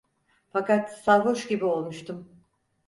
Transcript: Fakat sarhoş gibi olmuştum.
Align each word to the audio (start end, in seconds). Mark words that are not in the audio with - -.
Fakat 0.49 0.91
sarhoş 0.97 1.47
gibi 1.47 1.65
olmuştum. 1.65 2.43